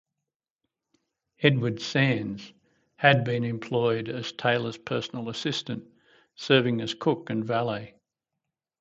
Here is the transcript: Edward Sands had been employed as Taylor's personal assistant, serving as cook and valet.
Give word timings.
Edward 1.43 1.79
Sands 1.79 2.53
had 2.95 3.23
been 3.23 3.43
employed 3.43 4.09
as 4.09 4.31
Taylor's 4.31 4.79
personal 4.79 5.29
assistant, 5.29 5.87
serving 6.33 6.81
as 6.81 6.95
cook 6.95 7.29
and 7.29 7.45
valet. 7.45 7.93